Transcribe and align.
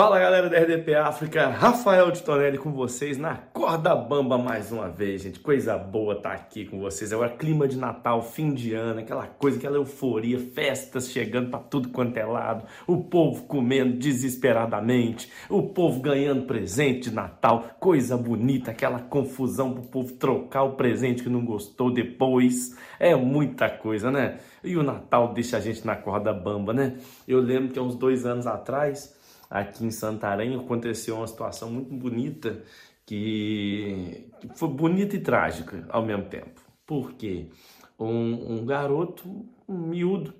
Fala 0.00 0.18
galera 0.18 0.48
da 0.48 0.58
RDP 0.58 0.94
África, 0.94 1.48
Rafael 1.48 2.10
de 2.10 2.22
Tonelli 2.22 2.56
com 2.56 2.72
vocês 2.72 3.18
na 3.18 3.36
corda 3.36 3.94
bamba 3.94 4.38
mais 4.38 4.72
uma 4.72 4.88
vez, 4.88 5.20
gente. 5.20 5.38
Coisa 5.38 5.76
boa 5.76 6.14
estar 6.14 6.30
tá 6.30 6.34
aqui 6.34 6.64
com 6.64 6.80
vocês. 6.80 7.12
Agora 7.12 7.28
clima 7.28 7.68
de 7.68 7.76
Natal, 7.76 8.22
fim 8.22 8.54
de 8.54 8.72
ano, 8.72 9.00
aquela 9.00 9.26
coisa, 9.26 9.58
aquela 9.58 9.76
euforia, 9.76 10.38
festas 10.38 11.10
chegando 11.10 11.50
para 11.50 11.58
tudo 11.58 11.90
quanto 11.90 12.16
é 12.16 12.24
lado, 12.24 12.64
o 12.86 13.04
povo 13.04 13.42
comendo 13.42 13.98
desesperadamente, 13.98 15.30
o 15.50 15.64
povo 15.64 16.00
ganhando 16.00 16.46
presente 16.46 17.10
de 17.10 17.14
Natal, 17.14 17.68
coisa 17.78 18.16
bonita, 18.16 18.70
aquela 18.70 19.00
confusão 19.00 19.74
pro 19.74 19.82
povo 19.82 20.14
trocar 20.14 20.62
o 20.62 20.76
presente 20.76 21.22
que 21.22 21.28
não 21.28 21.44
gostou 21.44 21.92
depois. 21.92 22.74
É 22.98 23.14
muita 23.14 23.68
coisa, 23.68 24.10
né? 24.10 24.38
E 24.64 24.78
o 24.78 24.82
Natal 24.82 25.34
deixa 25.34 25.58
a 25.58 25.60
gente 25.60 25.86
na 25.86 25.94
corda 25.94 26.32
bamba, 26.32 26.72
né? 26.72 26.96
Eu 27.28 27.38
lembro 27.38 27.70
que 27.70 27.78
há 27.78 27.82
uns 27.82 27.96
dois 27.96 28.24
anos 28.24 28.46
atrás 28.46 29.19
aqui 29.50 29.84
em 29.84 29.90
Santarém 29.90 30.56
aconteceu 30.56 31.16
uma 31.16 31.26
situação 31.26 31.70
muito 31.70 31.92
bonita 31.92 32.62
que 33.04 34.30
foi 34.54 34.68
bonita 34.68 35.16
e 35.16 35.20
trágica 35.20 35.84
ao 35.88 36.04
mesmo 36.04 36.26
tempo. 36.26 36.60
Porque 36.86 37.50
um, 37.98 38.54
um 38.54 38.64
garoto, 38.64 39.28
um 39.68 39.76
miúdo, 39.76 40.32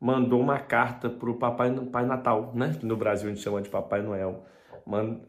mandou 0.00 0.40
uma 0.40 0.58
carta 0.58 1.10
para 1.10 1.30
o 1.30 1.38
Papai 1.38 1.70
Pai 1.86 2.06
Natal, 2.06 2.52
né? 2.54 2.74
Que 2.78 2.86
no 2.86 2.96
Brasil 2.96 3.28
a 3.28 3.32
gente 3.34 3.42
chama 3.42 3.60
de 3.60 3.68
Papai 3.68 4.00
Noel. 4.02 4.44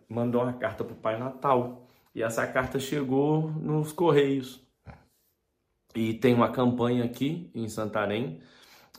Mandou 0.10 0.44
uma 0.44 0.54
carta 0.54 0.84
para 0.84 0.94
o 0.94 0.98
Pai 0.98 1.20
Natal. 1.20 1.88
E 2.16 2.24
essa 2.24 2.48
carta 2.48 2.80
chegou 2.80 3.52
nos 3.52 3.92
Correios. 3.92 4.66
E 5.94 6.14
tem 6.14 6.34
uma 6.34 6.52
campanha 6.52 7.04
aqui 7.04 7.52
em 7.54 7.68
Santarém 7.68 8.40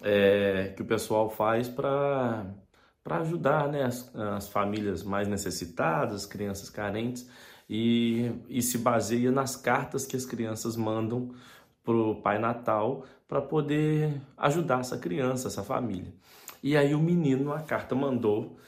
é, 0.03 0.73
que 0.77 0.83
o 0.83 0.87
pessoal 0.87 1.31
faz 1.31 1.69
para 1.69 2.47
para 3.09 3.21
ajudar 3.21 3.69
né, 3.69 3.85
as, 3.85 4.15
as, 4.15 4.49
famílias 4.49 5.03
mais 5.03 5.27
necessitadas, 5.27 6.27
crianças 6.27 6.69
carentes, 6.69 7.27
e, 7.69 8.31
e 8.51 8.61
se 8.61 8.77
baseia 8.77 9.33
nas 9.33 9.57
cartas 9.57 10.05
que 10.05 10.15
as 10.15 10.27
crianças 10.27 10.77
mandam 10.77 11.31
para 11.83 11.95
o 11.95 12.17
Pai 12.17 12.39
Natal 12.39 13.07
para 13.27 13.41
poder 13.41 14.21
ajudar 14.37 14.81
essa 14.81 14.99
criança, 14.99 15.49
essa 15.49 15.63
família. 15.63 16.13
E 16.63 16.77
aí 16.77 16.95
o 16.95 16.99
menino, 16.99 17.51
a 17.51 17.61
carta 17.61 17.95
mandou 17.95 18.59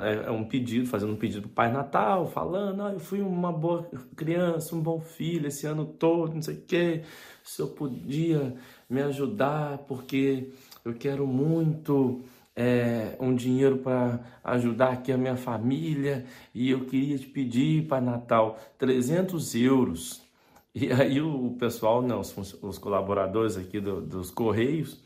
é, 0.00 0.28
é 0.28 0.30
um 0.30 0.44
pedido, 0.44 0.86
fazendo 0.86 1.12
um 1.12 1.16
pedido 1.16 1.42
para 1.42 1.48
o 1.48 1.54
Pai 1.54 1.72
Natal, 1.72 2.28
falando, 2.28 2.82
ah, 2.82 2.92
eu 2.92 3.00
fui 3.00 3.20
uma 3.20 3.52
boa 3.52 3.88
criança, 4.14 4.76
um 4.76 4.80
bom 4.80 5.00
filho 5.00 5.48
esse 5.48 5.66
ano 5.66 5.84
todo, 5.84 6.34
não 6.34 6.42
sei 6.42 6.54
o 6.54 6.62
quê, 6.62 7.02
se 7.42 7.60
eu 7.60 7.68
podia 7.68 8.54
me 8.88 9.02
ajudar, 9.02 9.78
porque 9.78 10.52
eu 10.84 10.94
quero 10.94 11.26
muito 11.26 12.22
é, 12.60 13.16
um 13.20 13.36
dinheiro 13.36 13.78
para 13.78 14.18
ajudar 14.42 14.90
aqui 14.90 15.12
a 15.12 15.16
minha 15.16 15.36
família 15.36 16.26
e 16.52 16.70
eu 16.70 16.86
queria 16.86 17.16
te 17.16 17.26
pedir 17.28 17.86
para 17.86 18.00
Natal 18.00 18.58
300 18.76 19.54
euros. 19.54 20.20
E 20.74 20.92
aí 20.92 21.20
o 21.20 21.54
pessoal, 21.56 22.02
não, 22.02 22.18
os, 22.18 22.36
os 22.60 22.76
colaboradores 22.76 23.56
aqui 23.56 23.78
do, 23.78 24.00
dos 24.00 24.32
Correios, 24.32 25.00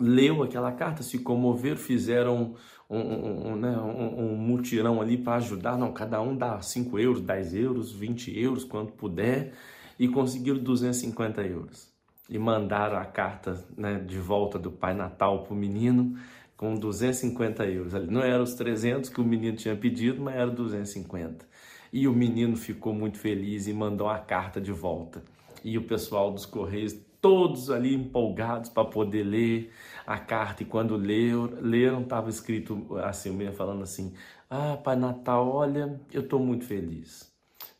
leu 0.00 0.42
aquela 0.42 0.72
carta, 0.72 1.02
se 1.02 1.18
comoveram, 1.18 1.76
fizeram 1.76 2.56
um, 2.88 2.98
um, 2.98 3.48
um, 3.52 3.56
né, 3.56 3.76
um 3.78 4.34
mutirão 4.34 5.02
ali 5.02 5.18
para 5.18 5.34
ajudar. 5.34 5.76
Não, 5.76 5.92
cada 5.92 6.18
um 6.22 6.34
dá 6.34 6.62
5 6.62 6.98
euros, 6.98 7.20
10 7.20 7.54
euros, 7.54 7.92
20 7.92 8.40
euros, 8.40 8.64
quanto 8.64 8.92
puder, 8.94 9.52
e 9.98 10.08
conseguiram 10.08 10.58
250 10.58 11.42
euros 11.42 11.91
e 12.32 12.38
mandaram 12.38 12.96
a 12.96 13.04
carta 13.04 13.62
né, 13.76 13.98
de 13.98 14.18
volta 14.18 14.58
do 14.58 14.72
Pai 14.72 14.94
Natal 14.94 15.42
para 15.42 15.52
o 15.52 15.56
menino 15.56 16.18
com 16.56 16.74
250 16.74 17.66
euros. 17.66 17.92
Não 18.08 18.22
eram 18.22 18.42
os 18.42 18.54
300 18.54 19.10
que 19.10 19.20
o 19.20 19.24
menino 19.24 19.54
tinha 19.54 19.76
pedido, 19.76 20.22
mas 20.22 20.36
era 20.36 20.50
250. 20.50 21.46
E 21.92 22.08
o 22.08 22.12
menino 22.14 22.56
ficou 22.56 22.94
muito 22.94 23.18
feliz 23.18 23.66
e 23.66 23.74
mandou 23.74 24.08
a 24.08 24.18
carta 24.18 24.62
de 24.62 24.72
volta. 24.72 25.22
E 25.62 25.76
o 25.76 25.82
pessoal 25.82 26.32
dos 26.32 26.46
Correios, 26.46 26.96
todos 27.20 27.70
ali 27.70 27.94
empolgados 27.94 28.70
para 28.70 28.86
poder 28.86 29.24
ler 29.24 29.70
a 30.06 30.18
carta. 30.18 30.62
E 30.62 30.66
quando 30.66 30.96
leram, 30.96 31.50
leram 31.60 32.00
estava 32.00 32.30
escrito 32.30 32.96
assim, 33.04 33.28
o 33.28 33.34
menino 33.34 33.54
falando 33.54 33.82
assim, 33.82 34.14
ah, 34.48 34.78
Pai 34.82 34.96
Natal, 34.96 35.46
olha, 35.50 36.00
eu 36.10 36.22
estou 36.22 36.40
muito 36.40 36.64
feliz 36.64 37.31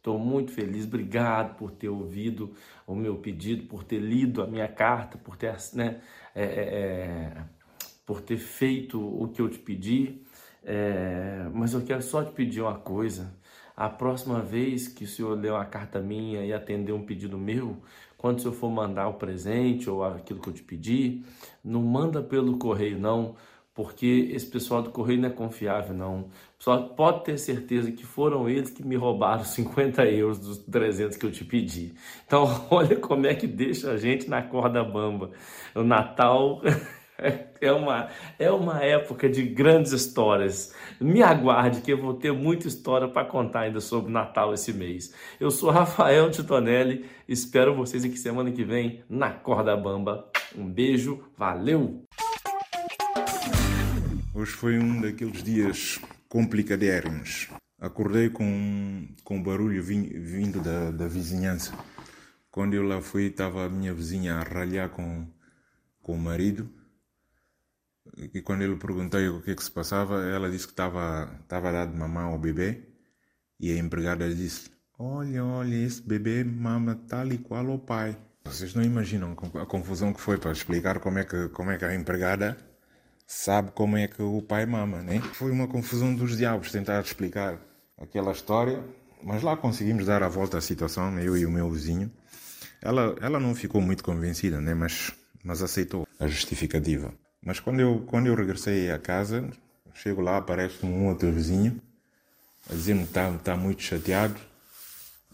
Estou 0.02 0.18
muito 0.18 0.50
feliz, 0.50 0.84
obrigado 0.84 1.56
por 1.56 1.70
ter 1.70 1.88
ouvido 1.88 2.52
o 2.88 2.92
meu 2.92 3.18
pedido, 3.18 3.68
por 3.68 3.84
ter 3.84 4.00
lido 4.00 4.42
a 4.42 4.48
minha 4.48 4.66
carta, 4.66 5.16
por 5.16 5.36
ter, 5.36 5.54
né, 5.74 6.00
é, 6.34 6.42
é, 6.42 6.44
é, 6.44 7.44
por 8.04 8.20
ter 8.20 8.36
feito 8.36 9.00
o 9.00 9.28
que 9.28 9.40
eu 9.40 9.48
te 9.48 9.60
pedi. 9.60 10.20
É, 10.64 11.48
mas 11.54 11.72
eu 11.72 11.82
quero 11.82 12.02
só 12.02 12.24
te 12.24 12.32
pedir 12.32 12.62
uma 12.62 12.74
coisa. 12.80 13.32
A 13.76 13.88
próxima 13.88 14.40
vez 14.40 14.88
que 14.88 15.04
o 15.04 15.06
senhor 15.06 15.38
ler 15.38 15.52
uma 15.52 15.64
carta 15.64 16.00
minha 16.00 16.44
e 16.44 16.52
atender 16.52 16.90
um 16.90 17.06
pedido 17.06 17.38
meu, 17.38 17.76
quando 18.18 18.38
o 18.38 18.42
senhor 18.42 18.54
for 18.54 18.72
mandar 18.72 19.06
o 19.06 19.14
presente 19.14 19.88
ou 19.88 20.02
aquilo 20.02 20.40
que 20.40 20.48
eu 20.48 20.52
te 20.52 20.64
pedi, 20.64 21.24
não 21.62 21.80
manda 21.80 22.20
pelo 22.20 22.58
correio, 22.58 22.98
não 22.98 23.36
porque 23.74 24.30
esse 24.32 24.46
pessoal 24.46 24.82
do 24.82 24.90
correio 24.90 25.20
não 25.20 25.28
é 25.28 25.32
confiável, 25.32 25.94
não. 25.94 26.28
Só 26.58 26.78
pode 26.78 27.24
ter 27.24 27.38
certeza 27.38 27.90
que 27.90 28.04
foram 28.04 28.48
eles 28.48 28.70
que 28.70 28.84
me 28.84 28.96
roubaram 28.96 29.44
50 29.44 30.04
euros 30.06 30.38
dos 30.38 30.58
300 30.58 31.16
que 31.16 31.26
eu 31.26 31.32
te 31.32 31.44
pedi. 31.44 31.94
Então, 32.26 32.66
olha 32.70 32.96
como 32.96 33.26
é 33.26 33.34
que 33.34 33.46
deixa 33.46 33.92
a 33.92 33.96
gente 33.96 34.28
na 34.28 34.42
corda 34.42 34.84
bamba. 34.84 35.30
O 35.74 35.82
Natal 35.82 36.60
é 37.60 37.72
uma, 37.72 38.08
é 38.38 38.50
uma 38.50 38.82
época 38.82 39.28
de 39.28 39.42
grandes 39.42 39.92
histórias. 39.92 40.74
Me 41.00 41.22
aguarde 41.22 41.80
que 41.80 41.92
eu 41.92 42.00
vou 42.00 42.14
ter 42.14 42.32
muita 42.32 42.68
história 42.68 43.08
para 43.08 43.26
contar 43.26 43.60
ainda 43.60 43.80
sobre 43.80 44.12
Natal 44.12 44.52
esse 44.52 44.72
mês. 44.72 45.14
Eu 45.40 45.50
sou 45.50 45.70
Rafael 45.70 46.30
Titonelli, 46.30 47.06
espero 47.26 47.74
vocês 47.74 48.04
aqui 48.04 48.18
semana 48.18 48.52
que 48.52 48.64
vem 48.64 49.02
na 49.08 49.30
corda 49.30 49.74
bamba. 49.76 50.28
Um 50.54 50.68
beijo, 50.68 51.24
valeu! 51.38 52.04
Hoje 54.34 54.52
foi 54.52 54.78
um 54.78 54.98
daqueles 54.98 55.42
dias 55.42 56.00
complicadérrimos. 56.26 57.50
Acordei 57.78 58.30
com, 58.30 59.06
com 59.22 59.42
barulho 59.42 59.82
vindo 59.84 60.58
da, 60.58 60.90
da 60.90 61.06
vizinhança. 61.06 61.76
Quando 62.50 62.72
eu 62.72 62.82
lá 62.82 63.02
fui, 63.02 63.26
estava 63.26 63.66
a 63.66 63.68
minha 63.68 63.92
vizinha 63.92 64.36
a 64.36 64.42
ralhar 64.42 64.88
com, 64.88 65.26
com 66.00 66.14
o 66.14 66.18
marido. 66.18 66.66
E 68.32 68.40
quando 68.40 68.62
ele 68.62 68.76
perguntei 68.76 69.28
o 69.28 69.42
que, 69.42 69.50
é 69.50 69.54
que 69.54 69.62
se 69.62 69.70
passava, 69.70 70.24
ela 70.24 70.50
disse 70.50 70.66
que 70.66 70.72
estava, 70.72 71.30
estava 71.42 71.68
a 71.68 71.72
dar 71.72 71.86
de 71.86 71.98
mamar 71.98 72.24
ao 72.24 72.38
bebê. 72.38 72.88
E 73.60 73.70
a 73.70 73.76
empregada 73.76 74.34
disse: 74.34 74.70
Olha, 74.98 75.44
olha, 75.44 75.74
esse 75.74 76.00
bebê 76.00 76.42
mama 76.42 76.98
tal 77.06 77.28
e 77.28 77.36
qual 77.36 77.70
ao 77.70 77.78
pai. 77.78 78.16
Vocês 78.46 78.74
não 78.74 78.82
imaginam 78.82 79.36
a 79.60 79.66
confusão 79.66 80.10
que 80.10 80.22
foi 80.22 80.38
para 80.38 80.52
explicar 80.52 81.00
como 81.00 81.18
é 81.18 81.24
que, 81.24 81.50
como 81.50 81.70
é 81.70 81.76
que 81.76 81.84
a 81.84 81.94
empregada 81.94 82.71
sabe 83.32 83.70
como 83.72 83.96
é 83.96 84.06
que 84.06 84.22
o 84.22 84.42
pai 84.42 84.66
mama, 84.66 85.02
né? 85.02 85.20
Foi 85.32 85.50
uma 85.50 85.66
confusão 85.66 86.14
dos 86.14 86.36
diabos 86.36 86.70
tentar 86.70 87.00
explicar 87.00 87.58
aquela 87.98 88.30
história, 88.30 88.84
mas 89.22 89.42
lá 89.42 89.56
conseguimos 89.56 90.04
dar 90.06 90.22
a 90.22 90.28
volta 90.28 90.58
à 90.58 90.60
situação, 90.60 91.18
eu 91.18 91.36
e 91.36 91.46
o 91.46 91.50
meu 91.50 91.70
vizinho. 91.70 92.12
Ela, 92.80 93.16
ela 93.20 93.40
não 93.40 93.54
ficou 93.54 93.80
muito 93.80 94.04
convencida, 94.04 94.60
né? 94.60 94.74
Mas, 94.74 95.12
mas 95.42 95.62
aceitou 95.62 96.06
a 96.20 96.26
justificativa. 96.26 97.12
Mas 97.44 97.58
quando 97.58 97.80
eu, 97.80 98.04
quando 98.06 98.26
eu 98.26 98.34
regressei 98.34 98.90
à 98.90 98.98
casa, 98.98 99.48
chego 99.94 100.20
lá, 100.20 100.36
aparece 100.36 100.84
um 100.84 101.08
outro 101.08 101.32
vizinho 101.32 101.80
a 102.70 102.74
dizer-me 102.74 103.04
que 103.04 103.08
está, 103.08 103.30
está 103.30 103.56
muito 103.56 103.82
chateado. 103.82 104.36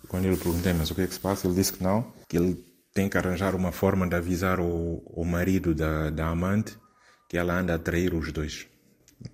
Quando 0.07 0.27
eu 0.27 0.33
lhe 0.33 0.39
perguntei, 0.39 0.73
mas 0.73 0.91
o 0.91 0.95
que 0.95 1.03
é 1.03 1.07
que 1.07 1.15
se 1.15 1.21
passa? 1.21 1.47
Ele 1.47 1.57
disse 1.57 1.73
que 1.73 1.83
não, 1.83 2.13
que 2.29 2.37
ele 2.37 2.65
tem 2.95 3.09
que 3.09 3.19
arranjar 3.19 3.55
uma 3.55 3.73
forma 3.73 4.07
de 4.07 4.15
avisar 4.15 4.61
o, 4.61 5.03
o 5.05 5.25
marido 5.25 5.75
da, 5.75 6.11
da 6.11 6.29
amante 6.29 6.79
que 7.29 7.37
ela 7.37 7.61
anda 7.61 7.75
a 7.75 7.79
trair 7.79 8.15
os 8.15 8.33
dois. 8.33 8.67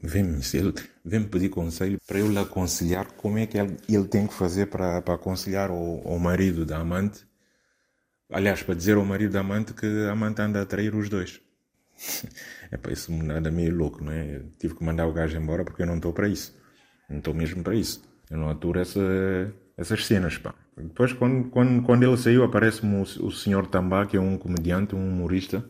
Vem-me 0.02 0.40
vem 1.04 1.22
pedir 1.24 1.50
conselho 1.50 1.98
para 2.06 2.18
eu 2.18 2.28
lhe 2.28 2.38
aconselhar 2.38 3.06
como 3.12 3.38
é 3.38 3.46
que 3.46 3.58
ele, 3.58 3.76
ele 3.88 4.08
tem 4.08 4.26
que 4.26 4.34
fazer 4.34 4.66
para, 4.66 5.02
para 5.02 5.14
aconselhar 5.14 5.70
o, 5.70 5.98
o 6.00 6.18
marido 6.18 6.64
da 6.64 6.78
amante. 6.78 7.26
Aliás, 8.30 8.62
para 8.62 8.74
dizer 8.74 8.96
ao 8.96 9.04
marido 9.04 9.32
da 9.32 9.40
amante 9.40 9.74
que 9.74 9.86
a 10.08 10.12
amante 10.12 10.40
anda 10.40 10.62
a 10.62 10.66
trair 10.66 10.94
os 10.94 11.08
dois. 11.08 11.40
É 12.70 12.76
para 12.76 12.92
isso 12.92 13.12
nada 13.12 13.52
meio 13.52 13.72
louco, 13.72 14.02
não 14.02 14.10
é? 14.10 14.36
Eu 14.36 14.50
tive 14.58 14.74
que 14.74 14.82
mandar 14.82 15.06
o 15.06 15.12
gajo 15.12 15.36
embora 15.38 15.64
porque 15.64 15.82
eu 15.82 15.86
não 15.86 15.94
estou 15.96 16.12
para 16.12 16.26
isso. 16.26 16.52
Não 17.08 17.18
estou 17.18 17.32
mesmo 17.32 17.62
para 17.62 17.76
isso. 17.76 18.02
Eu 18.28 18.36
não 18.36 18.48
aturo 18.48 18.80
essa, 18.80 19.00
essas 19.76 20.04
cenas, 20.04 20.36
pá. 20.36 20.52
Depois, 20.76 21.12
quando, 21.12 21.50
quando, 21.50 21.82
quando 21.84 22.02
ele 22.02 22.16
saiu, 22.16 22.42
aparece-me 22.42 22.96
o, 22.96 23.02
o 23.02 23.30
senhor 23.30 23.68
Tambá, 23.68 24.06
que 24.06 24.16
é 24.16 24.20
um 24.20 24.36
comediante, 24.36 24.96
um 24.96 25.08
humorista, 25.08 25.64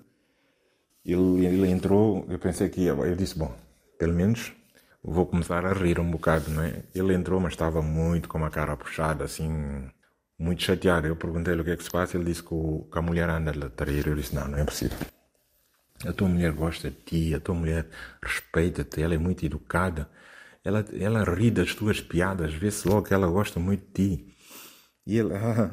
ele, 1.04 1.46
ele 1.46 1.68
entrou, 1.68 2.26
eu 2.28 2.38
pensei 2.38 2.68
que 2.68 2.82
ia, 2.82 2.92
eu 2.92 3.16
disse, 3.16 3.38
bom, 3.38 3.54
pelo 3.98 4.14
menos 4.14 4.52
vou 5.02 5.26
começar 5.26 5.64
a 5.66 5.72
rir 5.72 6.00
um 6.00 6.10
bocado, 6.10 6.50
não 6.50 6.62
é? 6.62 6.82
Ele 6.94 7.14
entrou, 7.14 7.38
mas 7.40 7.52
estava 7.52 7.82
muito 7.82 8.28
com 8.28 8.42
a 8.44 8.50
cara 8.50 8.76
puxada, 8.76 9.24
assim, 9.24 9.50
muito 10.38 10.62
chateado. 10.62 11.06
Eu 11.06 11.16
perguntei-lhe 11.16 11.60
o 11.60 11.64
que 11.64 11.72
é 11.72 11.76
que 11.76 11.84
se 11.84 11.90
passa, 11.90 12.16
ele 12.16 12.24
disse 12.26 12.42
que, 12.42 12.54
o, 12.54 12.88
que 12.90 12.98
a 12.98 13.02
mulher 13.02 13.28
anda 13.28 13.50
a 13.50 13.70
trair. 13.70 14.06
Eu 14.06 14.14
disse, 14.14 14.34
não, 14.34 14.48
não 14.48 14.58
é 14.58 14.64
possível. 14.64 14.98
A 16.06 16.12
tua 16.12 16.28
mulher 16.28 16.52
gosta 16.52 16.90
de 16.90 16.96
ti, 16.96 17.34
a 17.34 17.40
tua 17.40 17.54
mulher 17.54 17.88
respeita-te, 18.22 19.02
ela 19.02 19.14
é 19.14 19.18
muito 19.18 19.44
educada. 19.44 20.08
ela, 20.64 20.84
ela 20.98 21.24
ri 21.24 21.50
das 21.50 21.74
tuas 21.74 22.00
piadas, 22.00 22.52
vê-se 22.54 22.88
logo 22.88 23.06
que 23.06 23.14
ela 23.14 23.26
gosta 23.28 23.60
muito 23.60 23.86
de 23.86 23.92
ti. 23.92 24.36
E 25.06 25.18
ele, 25.18 25.34
ah, 25.36 25.70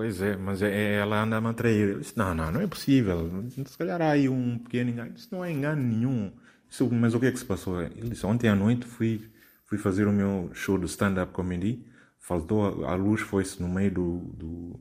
pois 0.00 0.22
é, 0.22 0.34
mas 0.34 0.62
é, 0.62 0.70
é 0.70 0.94
ela 0.94 1.22
anda 1.22 1.36
a 1.36 1.40
me 1.42 1.48
atrair. 1.48 1.90
Eu 1.90 2.00
disse, 2.00 2.16
não, 2.16 2.34
não, 2.34 2.50
não 2.50 2.60
é 2.62 2.66
possível. 2.66 3.30
Se 3.66 3.76
calhar 3.76 4.00
há 4.00 4.12
aí 4.12 4.30
um 4.30 4.58
pequeno 4.58 4.88
engano. 4.88 5.12
Isso 5.14 5.28
não 5.30 5.44
é 5.44 5.52
engano 5.52 5.82
nenhum. 5.82 6.32
Isso, 6.70 6.88
mas 6.90 7.14
o 7.14 7.20
que 7.20 7.26
é 7.26 7.30
que 7.30 7.38
se 7.38 7.44
passou? 7.44 7.82
Ele 7.82 8.08
disse, 8.08 8.24
ontem 8.24 8.48
à 8.48 8.56
noite 8.56 8.86
fui, 8.86 9.30
fui 9.66 9.76
fazer 9.76 10.06
o 10.06 10.12
meu 10.12 10.48
show 10.54 10.78
de 10.78 10.86
stand-up 10.86 11.34
comedy. 11.34 11.84
Faltou, 12.18 12.86
a 12.86 12.94
luz 12.94 13.20
foi-se 13.20 13.60
no 13.60 13.68
meio 13.68 13.90
do, 13.90 14.18
do, 14.38 14.80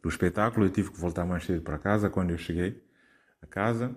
do 0.00 0.08
espetáculo. 0.08 0.66
Eu 0.66 0.70
tive 0.70 0.92
que 0.92 1.00
voltar 1.00 1.26
mais 1.26 1.44
cedo 1.44 1.62
para 1.62 1.76
casa. 1.76 2.08
Quando 2.08 2.30
eu 2.30 2.38
cheguei 2.38 2.80
a 3.42 3.46
casa, 3.48 3.92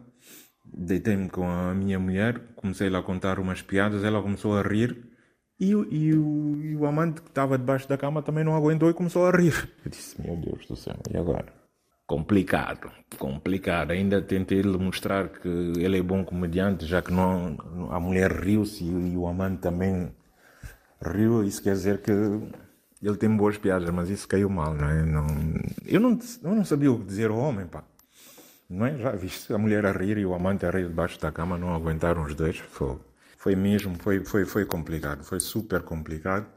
deitei-me 0.65 1.29
com 1.29 1.47
a 1.47 1.75
minha 1.75 1.99
mulher, 1.99 2.39
comecei 2.55 2.87
a 2.95 3.01
contar 3.03 3.37
umas 3.37 3.61
piadas, 3.61 4.03
ela 4.03 4.23
começou 4.23 4.57
a 4.57 4.63
rir 4.63 5.12
e, 5.59 5.69
e, 5.69 6.13
o, 6.13 6.61
e 6.61 6.75
o 6.75 6.85
amante 6.85 7.21
que 7.21 7.29
estava 7.29 7.57
debaixo 7.57 7.87
da 7.87 7.97
cama 7.97 8.21
também 8.21 8.43
não 8.43 8.55
aguentou 8.55 8.89
e 8.89 8.93
começou 8.93 9.25
a 9.25 9.31
rir. 9.31 9.69
Eu 9.85 9.91
disse, 9.91 10.21
meu 10.21 10.35
Deus 10.35 10.65
do 10.65 10.75
céu, 10.75 10.97
e 11.11 11.17
agora? 11.17 11.45
Complicado, 12.05 12.91
complicado. 13.17 13.91
Ainda 13.91 14.21
tentei 14.21 14.61
lhe 14.61 14.77
mostrar 14.77 15.29
que 15.29 15.47
ele 15.47 15.97
é 15.97 16.01
bom 16.01 16.23
comediante, 16.25 16.85
já 16.85 17.01
que 17.01 17.13
não, 17.13 17.57
a 17.91 17.99
mulher 17.99 18.31
riu-se 18.31 18.83
e, 18.83 19.13
e 19.13 19.17
o 19.17 19.25
amante 19.25 19.61
também 19.61 20.13
riu. 21.01 21.43
Isso 21.43 21.63
quer 21.63 21.73
dizer 21.73 22.01
que 22.01 22.11
ele 22.11 23.17
tem 23.17 23.35
boas 23.35 23.57
piadas, 23.57 23.89
mas 23.89 24.09
isso 24.09 24.27
caiu 24.27 24.49
mal, 24.49 24.73
não 24.73 24.89
é? 24.89 25.05
Não, 25.05 25.27
eu, 25.85 25.99
não, 25.99 26.19
eu 26.43 26.55
não 26.55 26.65
sabia 26.65 26.91
o 26.91 26.99
que 26.99 27.05
dizer 27.05 27.29
ao 27.29 27.37
homem, 27.37 27.67
pá. 27.67 27.83
Não 28.69 28.85
é? 28.85 28.97
Já 28.97 29.11
viste 29.11 29.53
a 29.53 29.57
mulher 29.57 29.85
a 29.85 29.91
rir 29.91 30.17
e 30.17 30.25
o 30.25 30.33
amante 30.33 30.65
a 30.65 30.71
rir 30.71 30.87
debaixo 30.87 31.19
da 31.19 31.31
cama, 31.31 31.57
não 31.57 31.75
aguentaram 31.75 32.23
os 32.23 32.33
dois. 32.33 32.57
Foi, 32.57 32.97
foi 33.43 33.57
mesmo, 33.57 33.97
foi, 33.99 34.23
foi, 34.23 34.45
foi 34.45 34.65
complicado, 34.65 35.21
foi 35.25 35.41
super 35.41 35.81
complicado. 35.81 36.47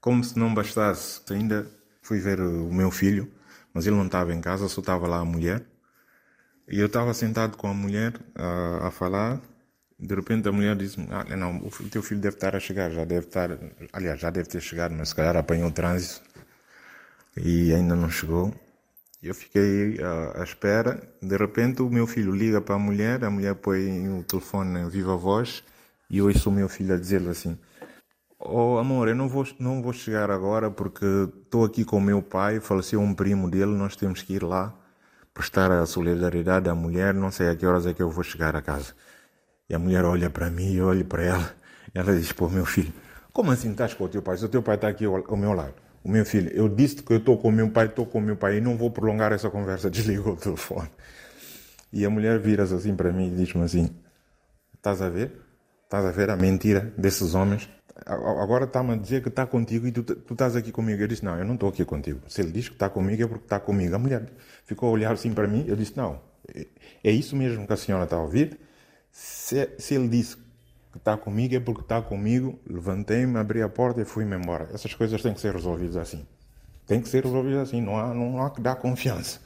Como 0.00 0.24
se 0.24 0.36
não 0.36 0.52
bastasse, 0.52 1.20
ainda 1.32 1.64
fui 2.02 2.18
ver 2.18 2.40
o 2.40 2.72
meu 2.74 2.90
filho, 2.90 3.32
mas 3.72 3.86
ele 3.86 3.94
não 3.94 4.06
estava 4.06 4.34
em 4.34 4.40
casa, 4.40 4.68
só 4.68 4.80
estava 4.80 5.06
lá 5.06 5.18
a 5.20 5.24
mulher. 5.24 5.64
E 6.68 6.80
eu 6.80 6.86
estava 6.86 7.14
sentado 7.14 7.56
com 7.56 7.68
a 7.68 7.74
mulher 7.74 8.12
a, 8.34 8.88
a 8.88 8.90
falar. 8.90 9.40
De 10.00 10.14
repente 10.16 10.48
a 10.48 10.52
mulher 10.52 10.74
disse-me: 10.74 11.06
ah, 11.12 11.36
Não, 11.36 11.58
o 11.58 11.70
teu 11.88 12.02
filho 12.02 12.20
deve 12.20 12.34
estar 12.34 12.56
a 12.56 12.60
chegar, 12.60 12.90
já 12.90 13.04
deve 13.04 13.26
estar. 13.26 13.50
Aliás, 13.92 14.18
já 14.18 14.28
deve 14.28 14.48
ter 14.48 14.60
chegado, 14.60 14.96
mas 14.96 15.10
se 15.10 15.14
calhar 15.14 15.36
apanhou 15.36 15.68
o 15.68 15.72
trânsito 15.72 16.22
e 17.36 17.72
ainda 17.72 17.94
não 17.94 18.10
chegou. 18.10 18.52
Eu 19.22 19.34
fiquei 19.34 20.02
à, 20.02 20.40
à 20.40 20.42
espera. 20.42 21.00
De 21.22 21.36
repente, 21.36 21.82
o 21.82 21.88
meu 21.88 22.06
filho 22.06 22.32
liga 22.34 22.60
para 22.60 22.74
a 22.74 22.78
mulher, 22.80 23.24
a 23.24 23.30
mulher 23.30 23.54
põe 23.54 24.08
o 24.08 24.24
telefone 24.24 24.80
em 24.80 24.88
viva 24.88 25.16
voz 25.16 25.62
e 26.10 26.18
eu 26.18 26.26
ouço 26.26 26.48
o 26.48 26.52
meu 26.52 26.68
filho 26.68 26.94
a 26.94 26.98
dizer-lhe 26.98 27.28
assim: 27.28 27.58
Oh 28.38 28.78
amor, 28.78 29.08
eu 29.08 29.14
não 29.14 29.28
vou, 29.28 29.46
não 29.58 29.82
vou 29.82 29.92
chegar 29.92 30.30
agora 30.30 30.70
porque 30.70 31.04
estou 31.44 31.64
aqui 31.64 31.84
com 31.84 31.96
o 31.96 32.00
meu 32.00 32.22
pai, 32.22 32.60
faleceu 32.60 33.00
um 33.00 33.14
primo 33.14 33.50
dele, 33.50 33.72
nós 33.72 33.96
temos 33.96 34.22
que 34.22 34.34
ir 34.34 34.42
lá 34.42 34.74
prestar 35.32 35.70
a 35.70 35.84
solidariedade 35.84 36.68
à 36.68 36.74
mulher, 36.74 37.12
não 37.12 37.30
sei 37.30 37.50
a 37.50 37.56
que 37.56 37.66
horas 37.66 37.86
é 37.86 37.92
que 37.92 38.02
eu 38.02 38.10
vou 38.10 38.24
chegar 38.24 38.56
a 38.56 38.62
casa. 38.62 38.94
E 39.68 39.74
a 39.74 39.78
mulher 39.78 40.04
olha 40.04 40.30
para 40.30 40.48
mim, 40.48 40.74
eu 40.74 40.86
olho 40.86 41.04
para 41.04 41.22
ela, 41.22 41.54
e 41.94 41.98
ela 41.98 42.14
diz: 42.14 42.32
Pô, 42.32 42.48
meu 42.48 42.64
filho, 42.64 42.92
como 43.32 43.50
assim 43.50 43.70
estás 43.72 43.94
com 43.94 44.04
o 44.04 44.08
teu 44.08 44.22
pai? 44.22 44.36
Se 44.38 44.44
o 44.44 44.48
teu 44.48 44.62
pai 44.62 44.76
está 44.76 44.88
aqui 44.88 45.04
ao, 45.04 45.16
ao 45.16 45.36
meu 45.36 45.52
lado. 45.52 45.74
O 46.04 46.08
meu 46.08 46.24
filho, 46.24 46.50
eu 46.54 46.68
disse 46.68 47.02
que 47.02 47.12
eu 47.12 47.18
estou 47.18 47.36
com 47.36 47.48
o 47.48 47.52
meu 47.52 47.68
pai, 47.68 47.86
estou 47.86 48.06
com 48.06 48.18
o 48.18 48.22
meu 48.22 48.36
pai 48.36 48.58
e 48.58 48.60
não 48.60 48.76
vou 48.76 48.90
prolongar 48.90 49.32
essa 49.32 49.50
conversa. 49.50 49.90
Desligou 49.90 50.34
o 50.34 50.36
telefone. 50.36 50.88
E 51.92 52.04
a 52.04 52.10
mulher 52.10 52.38
vira-se 52.38 52.74
assim 52.74 52.94
para 52.94 53.12
mim 53.12 53.26
e 53.26 53.36
diz-me 53.36 53.62
assim: 53.62 53.90
Estás 54.74 55.02
a 55.02 55.08
ver? 55.08 55.45
Estás 55.86 56.04
a 56.04 56.10
ver 56.10 56.30
a 56.30 56.36
mentira 56.36 56.92
desses 56.98 57.34
homens? 57.36 57.68
Agora 58.04 58.64
está-me 58.64 58.92
a 58.92 58.96
dizer 58.96 59.22
que 59.22 59.28
está 59.28 59.46
contigo 59.46 59.86
e 59.86 59.92
tu, 59.92 60.02
tu 60.02 60.32
estás 60.32 60.56
aqui 60.56 60.72
comigo. 60.72 61.00
Eu 61.00 61.06
disse: 61.06 61.24
Não, 61.24 61.38
eu 61.38 61.44
não 61.44 61.54
estou 61.54 61.68
aqui 61.68 61.84
contigo. 61.84 62.20
Se 62.26 62.40
ele 62.40 62.50
diz 62.50 62.68
que 62.68 62.74
está 62.74 62.90
comigo 62.90 63.22
é 63.22 63.26
porque 63.26 63.44
está 63.44 63.60
comigo. 63.60 63.94
A 63.94 63.98
mulher 63.98 64.26
ficou 64.64 64.88
a 64.88 64.92
olhar 64.92 65.12
assim 65.12 65.32
para 65.32 65.46
mim. 65.46 65.64
Eu 65.68 65.76
disse: 65.76 65.96
Não, 65.96 66.20
é 67.04 67.10
isso 67.10 67.36
mesmo 67.36 67.64
que 67.68 67.72
a 67.72 67.76
senhora 67.76 68.02
está 68.02 68.16
a 68.16 68.20
ouvir? 68.20 68.58
Se, 69.12 69.70
se 69.78 69.94
ele 69.94 70.08
disse 70.08 70.36
que 70.36 70.98
está 70.98 71.16
comigo 71.16 71.54
é 71.54 71.60
porque 71.60 71.82
está 71.82 72.02
comigo. 72.02 72.58
Levantei-me, 72.68 73.38
abri 73.38 73.62
a 73.62 73.68
porta 73.68 74.00
e 74.02 74.04
fui-me 74.04 74.34
embora. 74.34 74.68
Essas 74.74 74.92
coisas 74.92 75.22
têm 75.22 75.34
que 75.34 75.40
ser 75.40 75.54
resolvidas 75.54 75.96
assim. 75.96 76.26
Tem 76.84 77.00
que 77.00 77.08
ser 77.08 77.22
resolvidas 77.22 77.68
assim. 77.68 77.80
Não 77.80 77.96
há, 77.96 78.12
não 78.12 78.42
há 78.44 78.50
que 78.50 78.60
dar 78.60 78.74
confiança. 78.74 79.40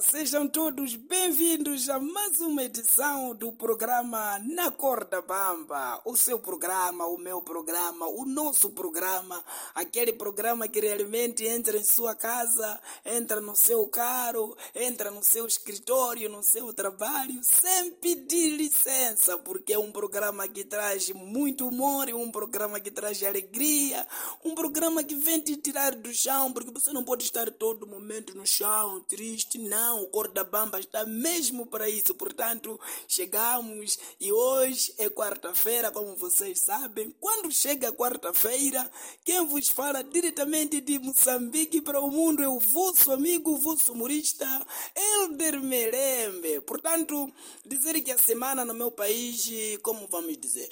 Sejam 0.00 0.48
todos 0.48 0.96
bem-vindos 0.96 1.88
a 1.88 2.00
mais 2.00 2.40
uma 2.40 2.64
edição 2.64 3.32
do 3.34 3.52
programa 3.52 4.40
Na 4.40 4.70
Corda 4.70 5.22
Bamba. 5.22 6.00
O 6.04 6.16
seu 6.16 6.36
programa, 6.38 7.06
o 7.06 7.16
meu 7.16 7.40
programa, 7.40 8.08
o 8.08 8.24
nosso 8.24 8.70
programa, 8.70 9.44
aquele 9.72 10.12
programa 10.12 10.66
que 10.66 10.80
realmente 10.80 11.46
entra 11.46 11.76
em 11.76 11.84
sua 11.84 12.14
casa, 12.14 12.80
entra 13.04 13.40
no 13.40 13.54
seu 13.54 13.86
carro, 13.86 14.56
entra 14.74 15.12
no 15.12 15.22
seu 15.22 15.46
escritório, 15.46 16.28
no 16.28 16.42
seu 16.42 16.72
trabalho, 16.72 17.40
sem 17.42 17.92
pedir 17.92 18.50
licença, 18.56 19.38
porque 19.38 19.74
é 19.74 19.78
um 19.78 19.92
programa 19.92 20.48
que 20.48 20.64
traz 20.64 21.10
muito 21.10 21.68
humor, 21.68 22.08
um 22.08 22.32
programa 22.32 22.80
que 22.80 22.90
traz 22.90 23.22
alegria, 23.22 24.04
um 24.44 24.56
programa 24.56 25.04
que 25.04 25.14
vem 25.14 25.40
te 25.40 25.56
tirar 25.56 25.94
do 25.94 26.12
chão, 26.12 26.52
porque 26.52 26.72
você 26.72 26.92
não 26.92 27.04
pode 27.04 27.24
estar 27.24 27.48
todo 27.52 27.86
momento 27.86 28.36
no 28.36 28.46
chão, 28.46 29.00
triste, 29.02 29.58
não 29.58 29.83
o 29.92 30.06
Corda 30.06 30.42
Bamba 30.42 30.80
está 30.80 31.04
mesmo 31.04 31.66
para 31.66 31.88
isso. 31.88 32.14
Portanto, 32.14 32.80
chegamos 33.06 33.98
e 34.18 34.32
hoje 34.32 34.94
é 34.98 35.10
quarta-feira, 35.10 35.90
como 35.90 36.16
vocês 36.16 36.60
sabem. 36.60 37.10
Quando 37.20 37.52
chega 37.52 37.92
quarta-feira, 37.92 38.90
quem 39.24 39.44
vos 39.44 39.68
fala 39.68 40.02
diretamente 40.02 40.80
de 40.80 40.98
Moçambique 40.98 41.80
para 41.80 42.00
o 42.00 42.10
mundo 42.10 42.42
é 42.42 42.48
o 42.48 42.58
vosso 42.58 43.12
amigo, 43.12 43.52
o 43.52 43.58
vosso 43.58 43.92
humorista, 43.92 44.46
Elder 44.94 45.60
Merembe. 45.60 46.60
Portanto, 46.62 47.32
dizer 47.64 48.00
que 48.00 48.12
a 48.12 48.18
semana 48.18 48.64
no 48.64 48.74
meu 48.74 48.90
país, 48.90 49.50
como 49.82 50.06
vamos 50.08 50.36
dizer? 50.38 50.68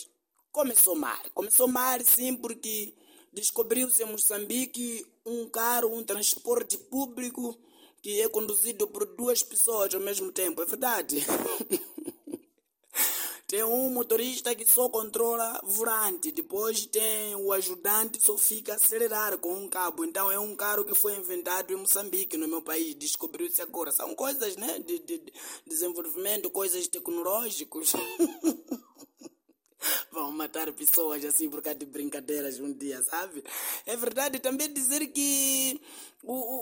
Começou 0.50 0.94
mal. 0.94 1.22
Começou 1.34 1.68
mal, 1.68 1.98
sim, 2.04 2.36
porque 2.36 2.94
descobriu-se 3.32 4.02
em 4.02 4.06
Moçambique 4.06 5.06
um 5.24 5.48
carro, 5.48 5.96
um 5.96 6.04
transporte 6.04 6.76
público 6.76 7.58
que 8.02 8.20
é 8.20 8.28
conduzido 8.28 8.88
por 8.88 9.06
duas 9.06 9.44
pessoas 9.44 9.94
ao 9.94 10.00
mesmo 10.00 10.32
tempo, 10.32 10.60
é 10.60 10.66
verdade? 10.66 11.24
tem 13.46 13.62
um 13.62 13.90
motorista 13.90 14.52
que 14.56 14.66
só 14.66 14.88
controla 14.88 15.60
volante, 15.62 16.32
depois 16.32 16.84
tem 16.86 17.36
o 17.36 17.52
ajudante 17.52 18.18
que 18.18 18.24
só 18.24 18.36
fica 18.36 18.74
acelerar 18.74 19.38
com 19.38 19.54
um 19.54 19.68
cabo. 19.68 20.04
Então 20.04 20.32
é 20.32 20.38
um 20.38 20.56
carro 20.56 20.84
que 20.84 20.94
foi 20.94 21.14
inventado 21.14 21.72
em 21.72 21.76
Moçambique, 21.76 22.36
no 22.36 22.48
meu 22.48 22.62
país, 22.62 22.96
descobriu-se 22.96 23.62
agora. 23.62 23.92
São 23.92 24.16
coisas, 24.16 24.56
né, 24.56 24.80
de, 24.80 24.98
de 24.98 25.22
desenvolvimento, 25.64 26.50
coisas 26.50 26.88
tecnológicas. 26.88 27.92
vão 30.10 30.30
matar 30.30 30.72
pessoas 30.72 31.24
assim 31.24 31.48
por 31.48 31.62
causa 31.62 31.78
de 31.78 31.86
brincadeiras 31.86 32.60
um 32.60 32.72
dia, 32.72 33.02
sabe? 33.02 33.42
É 33.86 33.96
verdade 33.96 34.38
também 34.38 34.72
dizer 34.72 35.06
que 35.08 35.80
o, 36.22 36.61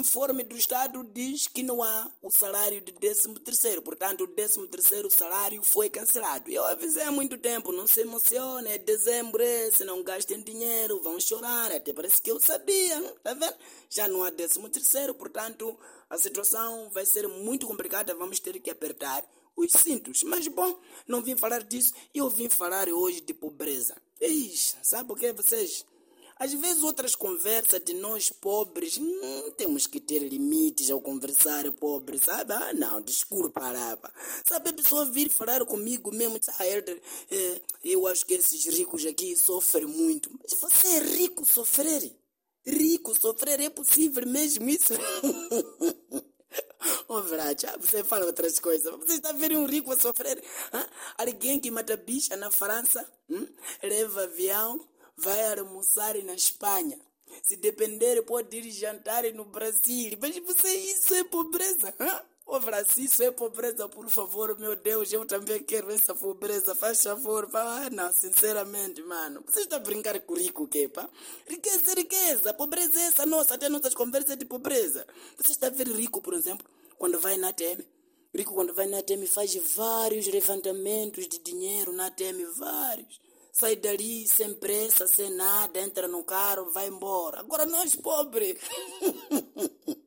informe 0.00 0.42
do 0.42 0.56
Estado 0.56 1.04
diz 1.12 1.46
que 1.46 1.62
não 1.62 1.82
há 1.82 2.10
o 2.22 2.30
salário 2.30 2.80
de 2.80 2.90
13 2.90 3.34
terceiro, 3.34 3.82
portanto 3.82 4.24
o 4.24 4.26
13 4.26 4.66
terceiro 4.66 5.10
salário 5.10 5.62
foi 5.62 5.90
cancelado. 5.90 6.50
Eu 6.50 6.64
avisei 6.64 7.02
há 7.02 7.12
muito 7.12 7.36
tempo, 7.36 7.70
não 7.70 7.86
se 7.86 8.00
emocione, 8.00 8.70
é 8.70 8.78
dezembro, 8.78 9.42
é, 9.42 9.70
se 9.70 9.84
não 9.84 10.02
gastem 10.02 10.40
dinheiro, 10.40 11.02
vão 11.02 11.20
chorar, 11.20 11.70
até 11.70 11.92
parece 11.92 12.20
que 12.22 12.30
eu 12.30 12.40
sabia, 12.40 13.00
tá 13.22 13.34
vendo? 13.34 13.54
Já 13.90 14.08
não 14.08 14.24
há 14.24 14.32
13 14.32 14.58
terceiro, 14.70 15.14
portanto 15.14 15.78
a 16.08 16.16
situação 16.16 16.88
vai 16.90 17.04
ser 17.04 17.28
muito 17.28 17.66
complicada, 17.66 18.14
vamos 18.14 18.40
ter 18.40 18.58
que 18.58 18.70
apertar 18.70 19.22
os 19.54 19.70
cintos. 19.72 20.22
Mas 20.22 20.48
bom, 20.48 20.80
não 21.06 21.22
vim 21.22 21.36
falar 21.36 21.62
disso, 21.62 21.92
eu 22.14 22.30
vim 22.30 22.48
falar 22.48 22.88
hoje 22.88 23.20
de 23.20 23.34
pobreza. 23.34 23.94
Ixi, 24.18 24.76
sabe 24.82 25.12
o 25.12 25.16
que 25.16 25.32
vocês? 25.32 25.84
Às 26.40 26.54
vezes 26.54 26.82
outras 26.82 27.14
conversas 27.14 27.84
de 27.84 27.92
nós 27.92 28.30
pobres, 28.30 28.96
hum, 28.96 29.50
temos 29.58 29.86
que 29.86 30.00
ter 30.00 30.20
limites 30.20 30.90
ao 30.90 30.98
conversar 30.98 31.70
pobre, 31.72 32.18
sabe? 32.18 32.54
Ah, 32.54 32.72
não, 32.72 33.02
desculpa, 33.02 33.60
rapa. 33.60 34.10
Sabe, 34.48 34.70
a 34.70 34.72
pessoa 34.72 35.04
vir 35.04 35.28
falar 35.28 35.62
comigo 35.66 36.10
mesmo, 36.10 36.40
ah, 36.58 36.66
Herder, 36.66 36.98
é, 37.30 37.60
eu 37.84 38.06
acho 38.06 38.24
que 38.24 38.32
esses 38.32 38.64
ricos 38.74 39.04
aqui 39.04 39.36
sofrem 39.36 39.84
muito. 39.84 40.30
Mas 40.42 40.58
você 40.58 40.88
é 40.88 40.98
rico 41.00 41.44
sofrer? 41.44 42.10
Rico 42.64 43.14
sofrer 43.20 43.60
é 43.60 43.68
possível 43.68 44.26
mesmo 44.26 44.66
isso? 44.66 44.94
Oh, 47.06 47.20
verdade, 47.22 47.66
você 47.80 48.02
fala 48.02 48.24
outras 48.24 48.58
coisas. 48.58 48.90
Você 49.00 49.14
está 49.14 49.32
vendo 49.32 49.58
um 49.58 49.66
rico 49.66 49.92
a 49.92 49.98
sofrer? 49.98 50.42
Hã? 50.72 50.88
Alguém 51.18 51.60
que 51.60 51.70
mata 51.70 51.96
bicha 51.96 52.36
na 52.36 52.50
França, 52.50 53.06
hum? 53.28 53.46
leva 53.82 54.22
avião, 54.22 54.80
vai 55.20 55.58
almoçar 55.58 56.14
na 56.22 56.34
Espanha. 56.34 56.98
Se 57.42 57.56
depender, 57.56 58.22
pode 58.22 58.56
ir 58.56 58.70
jantar 58.70 59.24
no 59.32 59.44
Brasil. 59.44 60.18
Mas 60.20 60.36
você, 60.38 60.68
isso 60.74 61.14
é 61.14 61.24
pobreza. 61.24 61.94
Hã? 61.98 62.22
Ô, 62.46 62.58
se 62.92 63.04
isso 63.04 63.22
é 63.22 63.30
pobreza, 63.30 63.88
por 63.88 64.08
favor, 64.08 64.58
meu 64.58 64.74
Deus, 64.74 65.12
eu 65.12 65.24
também 65.24 65.62
quero 65.62 65.88
essa 65.92 66.16
pobreza, 66.16 66.74
faz 66.74 67.00
favor. 67.00 67.48
Ah, 67.54 67.88
não, 67.90 68.12
sinceramente, 68.12 69.00
mano. 69.02 69.44
Você 69.46 69.60
está 69.60 69.76
a 69.76 69.78
brincar 69.78 70.18
com 70.18 70.34
rico, 70.34 70.66
que 70.66 70.88
pá? 70.88 71.08
Riqueza 71.46 71.94
riqueza, 71.94 72.52
pobreza 72.52 72.98
é 72.98 73.04
essa 73.04 73.24
nossa, 73.24 73.54
até 73.54 73.68
nossas 73.68 73.94
conversas 73.94 74.36
de 74.36 74.44
pobreza. 74.44 75.06
Você 75.36 75.52
está 75.52 75.68
a 75.68 75.70
ver 75.70 75.86
rico, 75.86 76.20
por 76.20 76.34
exemplo, 76.34 76.66
quando 76.98 77.20
vai 77.20 77.36
na 77.36 77.50
ATM? 77.50 77.84
Rico, 78.34 78.52
quando 78.52 78.74
vai 78.74 78.86
na 78.86 78.98
ATM, 78.98 79.26
faz 79.28 79.54
vários 79.76 80.26
levantamentos 80.26 81.28
de 81.28 81.38
dinheiro 81.38 81.92
na 81.92 82.06
ATM, 82.06 82.46
vários. 82.56 83.20
Sai 83.52 83.76
dali 83.76 84.26
sem 84.28 84.54
pressa, 84.54 85.06
sem 85.06 85.30
nada, 85.30 85.80
entra 85.80 86.06
no 86.06 86.24
carro, 86.24 86.70
vai 86.70 86.88
embora. 86.88 87.40
Agora 87.40 87.66
nós 87.66 87.94
pobres. 87.96 88.56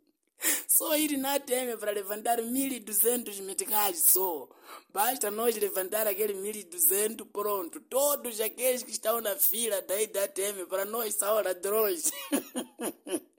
Só 0.67 0.97
ir 0.97 1.17
na 1.17 1.35
ATM 1.35 1.77
para 1.79 1.91
levantar 1.91 2.39
1.200 2.41 3.41
meticais 3.43 4.03
só. 4.07 4.49
Basta 4.89 5.31
nós 5.31 5.55
levantar 5.55 6.07
aquele 6.07 6.33
1.200, 6.33 7.25
pronto. 7.31 7.79
Todos 7.79 8.41
aqueles 8.41 8.83
que 8.83 8.91
estão 8.91 9.21
na 9.21 9.35
fila 9.35 9.81
daí 9.83 10.07
da 10.07 10.23
ATM, 10.23 10.65
para 10.67 10.83
nós 10.83 11.15
são 11.15 11.35
ladrões. 11.35 12.11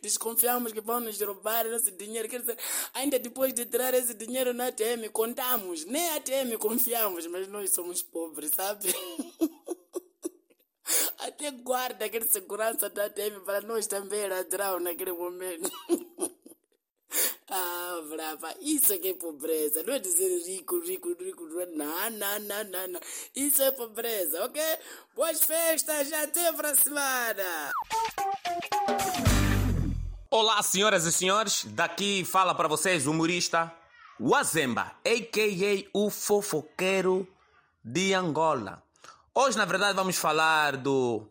Desconfiamos 0.00 0.72
que 0.72 0.80
vão 0.80 1.00
nos 1.00 1.20
roubar 1.20 1.66
esse 1.66 1.90
dinheiro. 1.92 2.28
Quer 2.28 2.40
dizer, 2.40 2.58
ainda 2.92 3.18
depois 3.18 3.52
de 3.52 3.64
tirar 3.66 3.94
esse 3.94 4.14
dinheiro 4.14 4.52
na 4.52 4.66
ATM, 4.66 5.08
contamos. 5.12 5.84
Nem 5.84 6.08
a 6.10 6.16
ATM 6.16 6.56
confiamos, 6.58 7.26
mas 7.26 7.48
nós 7.48 7.70
somos 7.70 8.02
pobres, 8.02 8.50
sabe? 8.54 8.94
Até 11.18 11.50
guarda 11.52 12.04
aquele 12.04 12.26
segurança 12.26 12.90
da 12.90 13.06
ATM 13.06 13.40
para 13.44 13.60
nós 13.62 13.86
também 13.86 14.28
ladrão 14.28 14.80
naquele 14.80 15.12
momento. 15.12 15.70
ah, 17.48 18.00
brava. 18.08 18.54
Isso 18.60 18.92
é 18.92 18.98
que 18.98 19.08
é 19.08 19.14
pobreza. 19.14 19.82
Não 19.84 19.94
é 19.94 19.98
dizer 19.98 20.28
rico, 20.46 20.80
rico, 20.80 21.14
rico. 21.14 21.44
Não, 21.44 22.10
não, 22.10 22.38
não, 22.40 22.64
não, 22.64 22.88
não. 22.88 23.00
Isso 23.34 23.62
é 23.62 23.70
pobreza, 23.70 24.44
ok? 24.44 24.60
Boas 25.14 25.42
festas, 25.42 26.12
até 26.12 26.52
para 26.52 26.74
semana. 26.74 27.72
Olá, 30.34 30.62
senhoras 30.62 31.04
e 31.04 31.12
senhores. 31.12 31.66
Daqui 31.66 32.24
fala 32.24 32.54
para 32.54 32.66
vocês 32.66 33.06
o 33.06 33.10
humorista 33.10 33.70
Wazemba, 34.18 34.90
a.k.a. 35.04 35.90
o 35.92 36.08
fofoqueiro 36.08 37.28
de 37.84 38.14
Angola. 38.14 38.82
Hoje, 39.34 39.58
na 39.58 39.66
verdade, 39.66 39.94
vamos 39.94 40.16
falar 40.16 40.78
do 40.78 41.28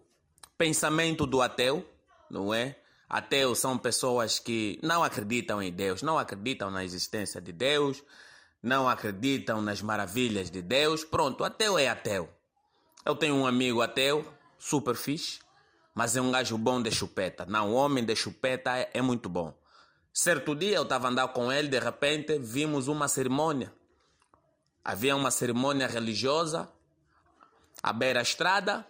pensamento 0.56 1.26
do 1.26 1.42
ateu, 1.42 1.84
não 2.30 2.54
é? 2.54 2.78
Ateus 3.10 3.58
são 3.58 3.76
pessoas 3.76 4.38
que 4.38 4.80
não 4.84 5.04
acreditam 5.04 5.64
em 5.64 5.72
Deus, 5.72 6.04
não 6.04 6.20
acreditam 6.20 6.70
na 6.70 6.86
existência 6.86 7.42
de 7.42 7.52
Deus, 7.52 8.04
não 8.62 8.88
acreditam 8.88 9.64
nas 9.64 9.82
maravilhas 9.82 10.52
de 10.52 10.62
Deus. 10.62 11.04
Pronto, 11.04 11.44
ateu 11.44 11.76
é 11.76 11.88
ateu. 11.88 12.30
Eu 13.04 13.16
tenho 13.16 13.34
um 13.34 13.48
amigo 13.48 13.82
ateu, 13.82 14.32
super 14.60 14.94
fixe, 14.96 15.40
mas 15.94 16.16
é 16.16 16.22
um 16.22 16.32
gajo 16.32 16.58
bom 16.58 16.82
de 16.82 16.92
chupeta. 16.92 17.46
Não, 17.46 17.72
o 17.72 17.74
homem 17.74 18.04
de 18.04 18.16
chupeta 18.16 18.78
é, 18.78 18.90
é 18.94 19.02
muito 19.02 19.28
bom. 19.30 19.54
Certo 20.14 20.56
dia 20.56 20.76
eu 20.76 20.84
estava 20.84 21.08
andando 21.08 21.30
com 21.30 21.52
ele, 21.52 21.68
de 21.68 21.80
repente 21.80 22.38
vimos 22.38 22.88
uma 22.88 23.08
cerimônia. 23.08 23.74
Havia 24.84 25.16
uma 25.16 25.32
cerimônia 25.32 25.88
religiosa 25.88 26.70
à 27.84 27.94
beira-estrada, 27.94 28.86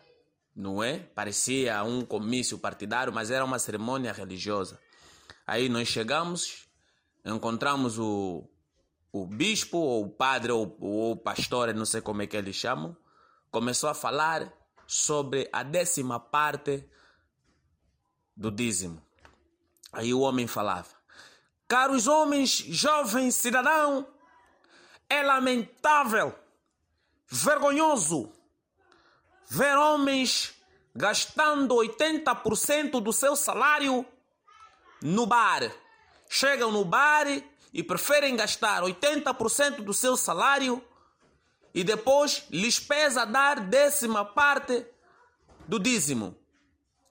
não 0.56 0.84
é? 0.84 1.00
Parecia 1.00 1.84
um 1.84 2.04
comício 2.04 2.58
partidário, 2.58 3.14
mas 3.14 3.30
era 3.30 3.44
uma 3.44 3.60
cerimônia 3.60 4.12
religiosa. 4.12 4.80
Aí 5.46 5.70
nós 5.70 5.88
chegamos, 5.88 6.68
encontramos 7.26 8.00
o, 8.00 8.48
o 9.12 9.26
bispo, 9.26 9.78
ou 9.78 10.06
o 10.06 10.10
padre, 10.10 10.52
ou, 10.52 10.78
ou 10.80 11.12
o 11.12 11.18
pastor, 11.18 11.74
não 11.74 11.86
sei 11.86 12.02
como 12.02 12.22
é 12.22 12.28
que 12.28 12.38
eles 12.38 12.56
chamam, 12.56 12.96
começou 13.52 13.90
a 13.90 13.94
falar 13.94 14.52
sobre 14.92 15.48
a 15.54 15.64
décima 15.64 16.20
parte 16.20 16.86
do 18.36 18.52
dízimo. 18.52 19.02
Aí 19.94 20.14
o 20.14 20.20
homem 20.20 20.48
falava: 20.48 20.90
Caros 21.66 22.08
homens, 22.08 22.50
jovens 22.58 23.36
cidadão, 23.36 24.06
é 25.10 25.24
lamentável, 25.24 26.38
vergonhoso 27.26 28.34
ver 29.48 29.78
homens 29.78 30.54
gastando 30.94 31.76
80% 31.76 33.00
do 33.00 33.14
seu 33.14 33.38
salário 33.38 34.06
no 35.02 35.26
bar. 35.26 35.72
Chegam 36.30 36.70
no 36.70 36.84
bar 36.84 37.28
e 37.74 37.82
preferem 37.82 38.36
gastar 38.36 38.82
80% 38.82 39.84
do 39.84 39.94
seu 39.94 40.18
salário 40.18 40.84
e 41.74 41.84
depois 41.84 42.44
lhes 42.50 42.80
pesa 42.80 43.26
dar 43.26 43.60
décima 43.60 44.26
parte 44.26 44.86
do 45.68 45.80
dízimo. 45.80 46.36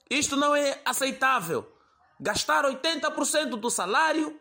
Isto 0.09 0.35
não 0.35 0.55
é 0.55 0.79
aceitável. 0.85 1.71
Gastar 2.19 2.65
80% 2.65 3.55
do 3.55 3.69
salário 3.69 4.39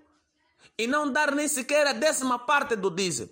e 0.77 0.87
não 0.87 1.11
dar 1.11 1.35
nem 1.35 1.49
sequer 1.49 1.87
a 1.87 1.93
décima 1.93 2.39
parte 2.39 2.77
do 2.77 2.91
dízimo. 2.91 3.31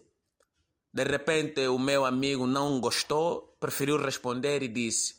De 0.93 1.05
repente, 1.05 1.67
o 1.69 1.79
meu 1.79 2.05
amigo 2.05 2.47
não 2.47 2.81
gostou, 2.81 3.55
preferiu 3.61 3.99
responder 3.99 4.63
e 4.63 4.69
disse: 4.69 5.17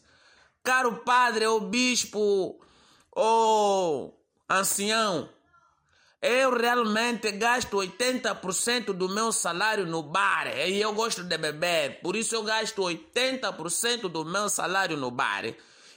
Caro 0.63 0.97
padre 0.97 1.45
ou 1.45 1.61
bispo 1.61 2.59
ou 3.11 4.19
ancião, 4.49 5.29
eu 6.21 6.53
realmente 6.53 7.31
gasto 7.31 7.77
80% 7.77 8.91
do 8.91 9.07
meu 9.07 9.31
salário 9.31 9.85
no 9.85 10.03
bar 10.03 10.47
e 10.47 10.81
eu 10.81 10.93
gosto 10.93 11.23
de 11.23 11.38
beber, 11.38 12.01
por 12.01 12.15
isso 12.15 12.35
eu 12.35 12.43
gasto 12.43 12.81
80% 12.81 14.09
do 14.09 14.25
meu 14.25 14.49
salário 14.49 14.97
no 14.97 15.09
bar 15.09 15.45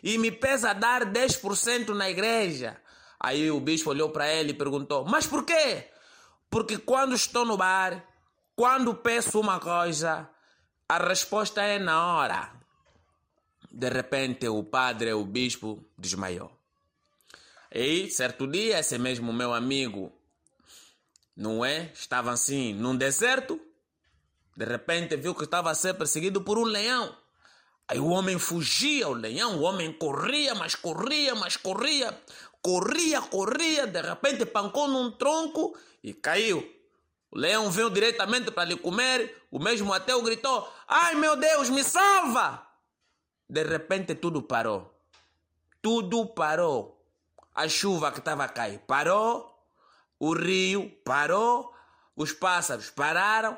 e 0.02 0.18
me 0.18 0.30
pesa 0.30 0.72
dar 0.72 1.06
10% 1.06 1.88
na 1.88 2.08
igreja. 2.08 2.80
Aí 3.18 3.50
o 3.50 3.60
bispo 3.60 3.90
olhou 3.90 4.10
para 4.10 4.32
ele 4.32 4.50
e 4.50 4.54
perguntou: 4.54 5.04
Mas 5.04 5.26
por 5.26 5.44
quê? 5.44 5.88
Porque 6.50 6.78
quando 6.78 7.14
estou 7.14 7.44
no 7.44 7.56
bar, 7.56 8.04
quando 8.54 8.94
peço 8.94 9.40
uma 9.40 9.60
coisa, 9.60 10.28
a 10.88 10.98
resposta 10.98 11.62
é 11.62 11.78
na 11.78 12.14
hora. 12.14 12.52
De 13.70 13.88
repente, 13.88 14.46
o 14.48 14.62
padre, 14.62 15.12
o 15.12 15.24
bispo, 15.24 15.84
desmaiou. 15.96 16.61
E 17.74 18.10
certo 18.10 18.46
dia, 18.46 18.80
esse 18.80 18.98
mesmo 18.98 19.32
meu 19.32 19.54
amigo, 19.54 20.12
não 21.34 21.64
é? 21.64 21.90
Estava 21.94 22.30
assim 22.30 22.74
num 22.74 22.94
deserto. 22.94 23.58
De 24.54 24.66
repente, 24.66 25.16
viu 25.16 25.34
que 25.34 25.44
estava 25.44 25.70
a 25.70 25.74
ser 25.74 25.94
perseguido 25.94 26.42
por 26.42 26.58
um 26.58 26.64
leão. 26.64 27.16
Aí 27.88 27.98
o 27.98 28.08
homem 28.08 28.38
fugia, 28.38 29.08
o 29.08 29.14
leão, 29.14 29.58
o 29.58 29.62
homem 29.62 29.90
corria, 29.92 30.54
mas 30.54 30.74
corria, 30.74 31.34
mas 31.34 31.56
corria, 31.56 32.16
corria, 32.60 33.22
corria. 33.22 33.86
De 33.86 34.02
repente, 34.02 34.44
pancou 34.44 34.86
num 34.86 35.10
tronco 35.10 35.74
e 36.02 36.12
caiu. 36.12 36.58
O 37.30 37.38
leão 37.38 37.70
veio 37.70 37.88
diretamente 37.88 38.50
para 38.50 38.68
lhe 38.68 38.76
comer. 38.76 39.44
O 39.50 39.58
mesmo 39.58 39.92
ateu 39.94 40.20
gritou: 40.22 40.70
Ai 40.86 41.14
meu 41.14 41.36
Deus, 41.36 41.70
me 41.70 41.82
salva! 41.82 42.66
De 43.48 43.62
repente 43.62 44.14
tudo 44.14 44.42
parou. 44.42 44.94
Tudo 45.80 46.26
parou. 46.26 47.01
A 47.54 47.68
chuva 47.68 48.10
que 48.10 48.18
estava 48.18 48.44
a 48.44 48.48
cair 48.48 48.78
parou. 48.86 49.52
O 50.18 50.34
rio 50.34 50.90
parou. 51.04 51.72
Os 52.16 52.32
pássaros 52.32 52.90
pararam. 52.90 53.56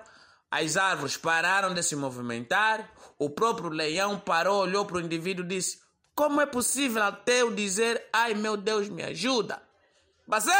As 0.50 0.76
árvores 0.76 1.16
pararam 1.16 1.74
de 1.74 1.82
se 1.82 1.96
movimentar. 1.96 2.90
O 3.18 3.30
próprio 3.30 3.68
leão 3.68 4.18
parou, 4.18 4.62
olhou 4.62 4.84
para 4.84 4.96
o 4.96 5.00
indivíduo 5.00 5.44
e 5.44 5.48
disse: 5.48 5.80
Como 6.14 6.40
é 6.40 6.46
possível 6.46 7.02
ateu 7.02 7.54
dizer: 7.54 8.08
Ai 8.12 8.34
meu 8.34 8.56
Deus, 8.56 8.88
me 8.88 9.02
ajuda? 9.02 9.62
Basei! 10.26 10.54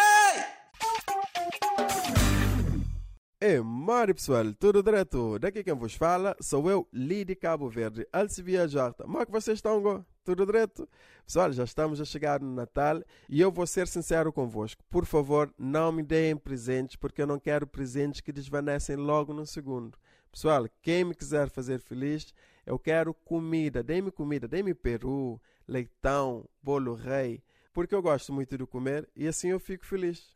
É, 3.40 3.60
Mari 3.60 4.14
pessoal, 4.14 4.54
tudo 4.58 4.82
direto? 4.82 5.38
Daqui 5.38 5.62
quem 5.62 5.74
vos 5.74 5.94
fala 5.94 6.34
sou 6.40 6.70
eu, 6.70 6.88
Lidi 6.92 7.34
Cabo 7.34 7.68
Verde, 7.68 8.06
Alcivia 8.12 8.66
Jarta. 8.66 9.04
Como 9.04 9.20
é 9.20 9.26
que 9.26 9.32
vocês 9.32 9.58
estão, 9.58 9.82
go? 9.82 10.04
Tudo 10.25 10.47
direto? 10.47 10.88
Pessoal, 11.26 11.52
já 11.52 11.64
estamos 11.64 12.00
a 12.00 12.04
chegar 12.04 12.40
no 12.40 12.54
Natal 12.54 13.02
e 13.28 13.43
eu 13.43 13.52
vou 13.52 13.66
ser 13.66 13.87
sincero 13.87 14.33
convosco. 14.33 14.83
Por 14.88 15.04
favor, 15.04 15.52
não 15.59 15.93
me 15.93 16.02
deem 16.02 16.35
presentes, 16.35 16.97
porque 16.97 17.21
eu 17.21 17.26
não 17.26 17.38
quero 17.38 17.66
presentes 17.66 18.23
que 18.23 18.33
desvanecem 18.33 18.97
logo 18.97 19.35
no 19.35 19.45
segundo. 19.45 19.99
Pessoal, 20.33 20.66
quem 20.81 21.04
me 21.04 21.14
quiser 21.14 21.50
fazer 21.50 21.78
feliz, 21.78 22.33
eu 22.64 22.78
quero 22.78 23.12
comida. 23.12 23.83
Dê-me 23.83 24.11
comida, 24.11 24.49
dê-me 24.49 24.73
peru, 24.73 25.38
leitão, 25.69 26.49
bolo 26.62 26.95
rei, 26.95 27.43
porque 27.75 27.95
eu 27.95 28.00
gosto 28.00 28.33
muito 28.33 28.57
de 28.57 28.66
comer 28.66 29.07
e 29.14 29.28
assim 29.28 29.49
eu 29.49 29.61
fico 29.61 29.85
feliz. 29.85 30.35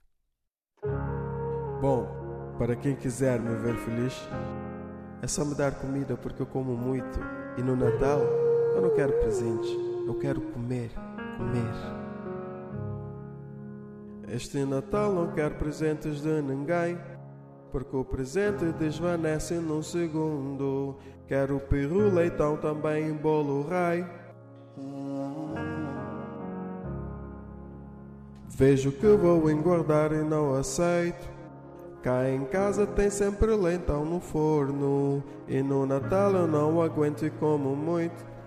Bom, 1.80 2.06
para 2.58 2.76
quem 2.76 2.94
quiser 2.94 3.40
me 3.40 3.56
ver 3.56 3.76
feliz, 3.78 4.12
é 5.22 5.26
só 5.26 5.46
me 5.46 5.54
dar 5.54 5.80
comida 5.80 6.14
porque 6.14 6.42
eu 6.42 6.46
como 6.46 6.76
muito. 6.76 7.18
E 7.56 7.62
no 7.62 7.74
Natal 7.74 8.47
eu 8.78 8.82
não 8.82 8.90
quero 8.90 9.12
presentes, 9.14 9.70
eu 10.06 10.14
quero 10.14 10.40
comer, 10.40 10.90
comer. 11.36 11.98
Este 14.28 14.64
Natal 14.64 15.12
não 15.12 15.32
quero 15.32 15.56
presentes 15.56 16.22
de 16.22 16.40
ninguém. 16.42 16.96
Porque 17.72 17.96
o 17.96 18.04
presente 18.04 18.64
desvanece 18.78 19.54
num 19.54 19.82
segundo. 19.82 20.96
Quero 21.26 21.58
peru, 21.60 22.08
leitão, 22.08 22.56
também 22.56 23.12
bolo 23.12 23.66
rei. 23.68 24.06
Vejo 28.48 28.92
que 28.92 29.06
vou 29.06 29.50
engordar 29.50 30.12
e 30.12 30.22
não 30.22 30.54
aceito. 30.54 31.28
Cá 32.02 32.30
em 32.30 32.44
casa 32.46 32.86
tem 32.86 33.10
sempre 33.10 33.54
leitão 33.54 34.04
no 34.04 34.20
forno. 34.20 35.22
E 35.46 35.62
no 35.62 35.84
Natal 35.84 36.32
eu 36.32 36.46
não 36.46 36.80
aguento 36.80 37.26
e 37.26 37.30
como 37.30 37.74
muito. 37.74 38.37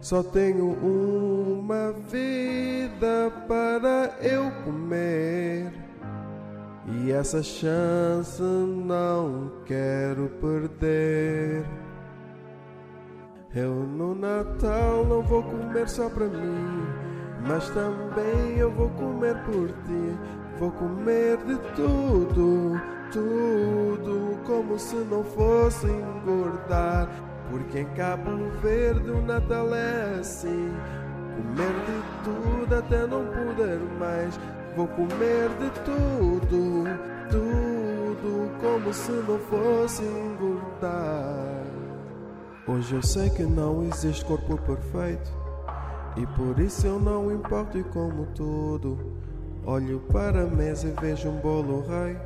Só 0.00 0.22
tenho 0.22 0.70
uma 0.72 1.92
vida 2.10 3.30
para 3.46 4.16
eu 4.22 4.50
comer. 4.64 5.72
E 6.88 7.12
essa 7.12 7.42
chance 7.42 8.42
não 8.42 9.52
quero 9.66 10.28
perder. 10.40 11.64
Eu 13.54 13.74
no 13.74 14.14
Natal 14.14 15.04
não 15.04 15.22
vou 15.22 15.42
comer 15.42 15.88
só 15.88 16.08
para 16.08 16.26
mim, 16.26 16.86
mas 17.46 17.68
também 17.70 18.56
eu 18.58 18.70
vou 18.70 18.88
comer 18.90 19.36
por 19.44 19.68
ti. 19.68 20.18
Vou 20.58 20.70
comer 20.72 21.36
de 21.38 21.56
tudo, 21.74 22.80
tudo, 23.12 24.38
como 24.46 24.78
se 24.78 24.96
não 24.96 25.22
fosse 25.24 25.86
engordar. 25.86 27.08
Porque 27.50 27.80
em 27.80 27.86
Cabo 27.94 28.30
Verde 28.62 29.10
o 29.10 29.20
Natal 29.22 29.74
é 29.74 30.18
assim. 30.20 30.72
Comer 31.36 31.72
de 31.86 32.24
tudo 32.24 32.74
até 32.74 33.06
não 33.06 33.24
poder 33.26 33.78
mais. 33.98 34.38
Vou 34.76 34.86
comer 34.88 35.48
de 35.58 35.70
tudo, 35.80 36.84
tudo, 37.28 38.50
como 38.60 38.94
se 38.94 39.10
não 39.10 39.38
fosse 39.38 40.02
engordar. 40.02 41.64
Hoje 42.68 42.94
eu 42.94 43.02
sei 43.02 43.30
que 43.30 43.42
não 43.42 43.82
existe 43.82 44.24
corpo 44.24 44.56
perfeito. 44.58 45.30
E 46.16 46.26
por 46.28 46.60
isso 46.60 46.86
eu 46.86 47.00
não 47.00 47.32
importo 47.32 47.78
e 47.78 47.84
como 47.84 48.26
tudo. 48.26 48.98
Olho 49.66 50.00
para 50.12 50.42
a 50.42 50.46
mesa 50.46 50.88
e 50.88 51.00
vejo 51.00 51.28
um 51.28 51.40
bolo 51.40 51.84
rei. 51.86 52.16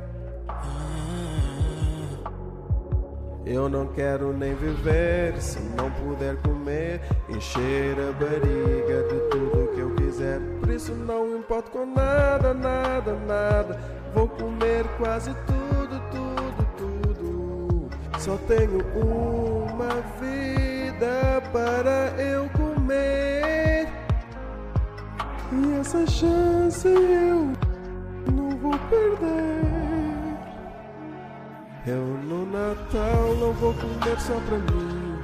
Eu 3.45 3.69
não 3.69 3.85
quero 3.85 4.33
nem 4.33 4.55
viver 4.55 5.39
se 5.39 5.59
não 5.77 5.91
puder 5.91 6.35
comer, 6.37 6.99
encher 7.29 7.95
a 7.99 8.11
barriga 8.13 9.03
de 9.03 9.29
tudo 9.29 9.71
que 9.75 9.81
eu 9.81 9.95
quiser. 9.95 10.39
Por 10.59 10.69
isso 10.71 10.91
não 10.93 11.37
importo 11.37 11.69
com 11.69 11.85
nada, 11.85 12.55
nada, 12.55 13.13
nada. 13.27 13.79
Vou 14.15 14.27
comer 14.27 14.83
quase 14.97 15.31
tudo, 15.45 16.01
tudo, 16.09 16.67
tudo. 16.75 17.89
Só 18.17 18.35
tenho 18.47 18.79
uma 18.95 20.01
vida 20.19 21.43
para 21.53 22.19
eu 22.19 22.49
comer. 22.49 23.87
E 25.51 25.79
essa 25.79 26.07
chance 26.07 26.87
eu 26.87 27.53
não 28.33 28.57
vou 28.57 28.73
perder. 28.89 29.64
Eu 31.87 32.01
no 32.01 32.47
Natal 32.47 33.35
não 33.39 33.53
vou 33.53 33.71
comer 33.75 34.19
só 34.19 34.33
pra 34.47 34.57
mim, 34.57 35.19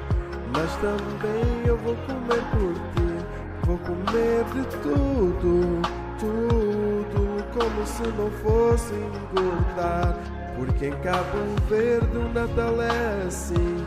mas 0.56 0.72
também 0.75 1.65
eu 1.65 1.75
vou 1.77 1.96
comer 2.06 2.44
por 2.51 2.75
ti. 2.94 3.25
Vou 3.65 3.80
comer 3.80 4.44
de 4.53 4.63
tudo, 4.77 5.82
tudo, 6.20 7.44
como 7.51 7.88
se 7.88 8.03
não 8.16 8.29
fosse 8.44 8.94
engordar. 8.94 10.16
Porque 10.55 10.86
em 10.90 10.96
Cabo 11.00 11.40
Verde 11.68 12.16
o 12.16 12.31
Natal 12.31 12.79
é 12.79 13.24
assim: 13.25 13.83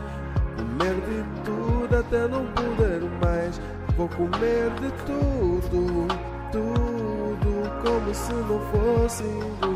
comer 0.57 0.95
de 0.95 1.23
tudo 1.45 1.97
até 1.97 2.27
não 2.27 2.45
poder 2.47 3.09
mais. 3.21 3.61
Vou 3.95 4.09
comer 4.09 4.69
de 4.81 4.91
tudo, 5.05 6.07
tudo, 6.51 7.71
como 7.81 8.13
se 8.13 8.33
não 8.33 8.59
fosse 8.69 9.23
engordar. 9.23 9.74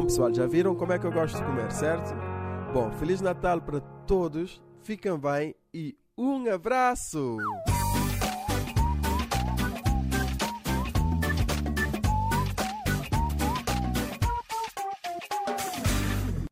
Bom, 0.00 0.06
pessoal, 0.06 0.32
já 0.32 0.46
viram 0.46 0.74
como 0.74 0.94
é 0.94 0.98
que 0.98 1.04
eu 1.04 1.12
gosto 1.12 1.36
de 1.36 1.44
comer, 1.44 1.70
certo? 1.70 2.14
Bom, 2.72 2.90
Feliz 2.92 3.20
Natal 3.20 3.60
para 3.60 3.80
todos, 4.06 4.62
fiquem 4.82 5.14
bem 5.18 5.54
e 5.74 5.94
um 6.16 6.50
abraço! 6.50 7.36